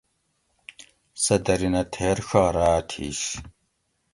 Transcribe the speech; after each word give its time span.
سہ 1.23 1.35
دھرینہ 1.45 1.81
تھیر 1.93 2.17
ڛا 2.27 2.43
راۤت 2.55 2.87
ھِیش 2.95 3.21